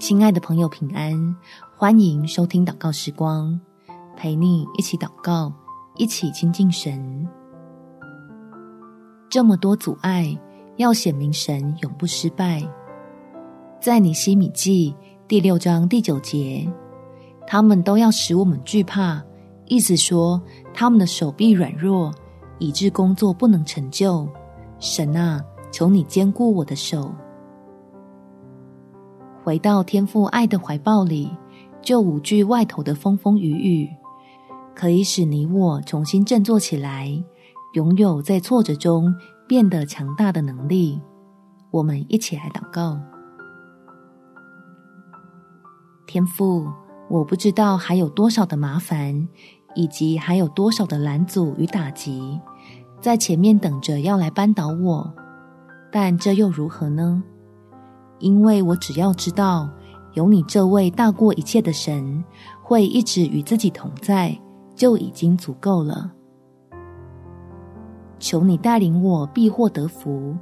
[0.00, 1.36] 亲爱的朋友，平安！
[1.76, 3.60] 欢迎收听祷告时光，
[4.16, 5.52] 陪你一起祷告，
[5.94, 7.28] 一起亲近神。
[9.30, 10.36] 这么多阻碍，
[10.78, 12.60] 要显明神永不失败。
[13.80, 14.92] 在尼西米记
[15.28, 16.68] 第六章第九节，
[17.46, 19.22] 他们都要使我们惧怕，
[19.66, 20.42] 意思说
[20.74, 22.12] 他们的手臂软弱，
[22.58, 24.28] 以致工作不能成就。
[24.80, 25.40] 神啊，
[25.70, 27.14] 求你坚固我的手。
[29.42, 31.30] 回到天父爱的怀抱里，
[31.80, 33.88] 就无惧外头的风风雨雨，
[34.74, 37.22] 可以使你我重新振作起来，
[37.74, 39.14] 拥有在挫折中
[39.46, 41.00] 变得强大的能力。
[41.70, 42.98] 我们一起来祷告：
[46.06, 46.66] 天父，
[47.08, 49.28] 我不知道还有多少的麻烦，
[49.74, 52.40] 以及还有多少的拦阻与打击，
[53.00, 55.14] 在前面等着要来扳倒我，
[55.90, 57.22] 但这又如何呢？
[58.18, 59.68] 因为我只要知道
[60.14, 62.24] 有你这位大过一切的神
[62.62, 64.36] 会一直与自己同在，
[64.74, 66.10] 就已经足够了。
[68.18, 70.36] 求你带领我必获得福，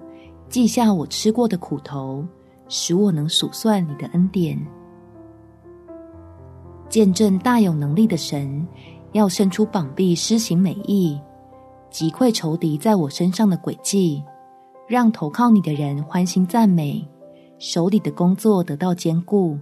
[0.48, 2.24] 记下我吃过的苦头，
[2.68, 4.58] 使我能数算你的恩典。
[6.88, 8.66] 见证大有能力的神
[9.12, 11.20] 要伸出膀臂施行美意，
[11.90, 14.22] 击溃仇敌在我身上的诡计，
[14.88, 17.06] 让投靠你的人欢欣赞美。
[17.58, 19.58] 手里的工作得到坚固，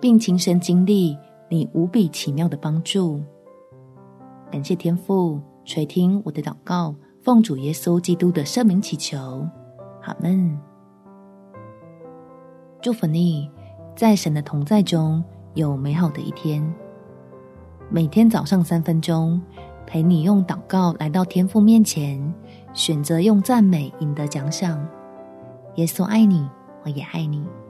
[0.00, 1.16] 并亲身经历
[1.48, 3.20] 你无比奇妙的帮助。
[4.50, 9.46] 感谢天父垂听我的祷告，奉主耶稣基督的圣名祈求，
[10.02, 10.58] 阿门。
[12.82, 13.50] 祝福你，
[13.94, 15.22] 在神的同在中
[15.54, 16.74] 有美好的一天。
[17.88, 19.40] 每天早上三分钟，
[19.86, 22.34] 陪你用祷告来到天父面前，
[22.72, 24.84] 选择用赞美赢得奖赏。
[25.76, 26.48] 耶稣爱你。
[26.86, 27.65] 我也爱你。